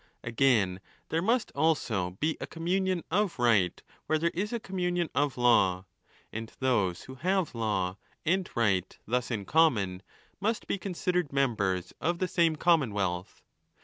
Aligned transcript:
Again, 0.23 0.79
there 1.09 1.21
must 1.21 1.51
also 1.53 2.17
be 2.19 2.35
a 2.41 2.47
communion 2.47 3.03
of 3.11 3.37
right 3.37 3.79
where 4.07 4.17
there 4.17 4.31
is 4.33 4.51
a 4.51 4.59
communion 4.59 5.11
of 5.13 5.37
law. 5.37 5.85
And 6.33 6.51
those 6.59 7.03
who 7.03 7.13
have 7.21 7.53
law 7.53 7.97
and 8.25 8.49
right 8.55 8.97
thus 9.05 9.29
in 9.29 9.45
common, 9.45 10.01
must 10.39 10.65
be 10.65 10.79
considered 10.79 11.31
members 11.31 11.93
of 12.01 12.17
the 12.17 12.27
same 12.27 12.55
commonwealth. 12.55 13.43